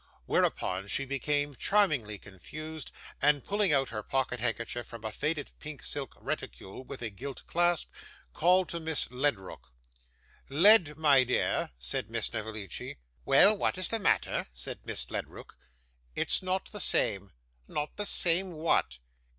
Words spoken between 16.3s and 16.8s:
not the